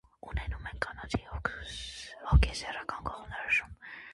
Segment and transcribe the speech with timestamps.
[0.29, 3.79] Ունենում են կանացի հոգեսեռական կողմնորոշում։